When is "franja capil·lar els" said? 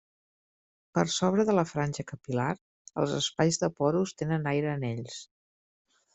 1.71-3.13